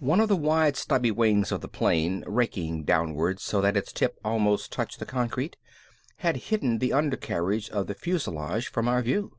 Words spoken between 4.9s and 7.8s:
the concrete, had hidden the undercarriage